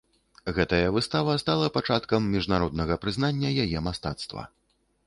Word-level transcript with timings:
Гэтая 0.59 0.87
выстава 0.95 1.35
стала 1.43 1.69
пачаткам 1.77 2.27
міжнароднага 2.37 3.01
прызнання 3.05 3.57
яе 3.67 3.89
мастацтва. 3.91 4.53